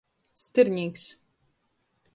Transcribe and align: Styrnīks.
Styrnīks. 0.43 1.05